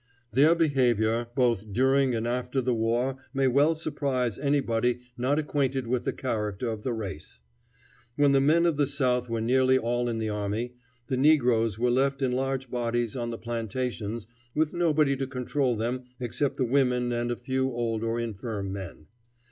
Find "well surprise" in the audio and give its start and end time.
3.47-4.39